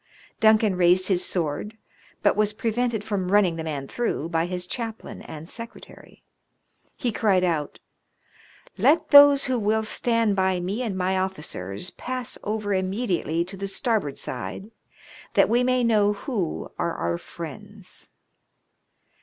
Duncan 0.39 0.75
raised 0.77 1.09
his 1.09 1.23
sword, 1.23 1.77
but 2.23 2.35
was 2.35 2.53
prevented 2.53 3.03
from 3.03 3.31
running 3.31 3.55
the 3.55 3.63
man 3.63 3.87
through 3.87 4.29
by 4.29 4.47
his 4.47 4.65
chaplain 4.65 5.21
and 5.21 5.47
secretary. 5.47 6.23
He 6.95 7.11
cried 7.11 7.43
out," 7.43 7.79
Let 8.87 9.11
those 9.11 9.45
who 9.45 9.59
will 9.59 9.83
stand 9.83 10.35
by 10.35 10.59
me 10.59 10.81
and 10.81 10.97
my 10.97 11.19
officers 11.19 11.91
pass 11.91 12.35
over' 12.43 12.73
immediately 12.73 13.45
to 13.45 13.55
the 13.55 13.67
starboard 13.67 14.17
side, 14.17 14.71
that 15.35 15.49
we 15.49 15.63
may 15.63 15.83
know 15.83 16.13
who 16.13 16.71
are 16.79 16.95
our 16.95 17.19
friends." 17.19 18.09